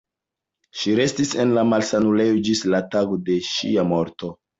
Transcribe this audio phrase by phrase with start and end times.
[0.77, 4.33] Ŝi restis en la malsanulejo ĝis la tago de ŝia morto.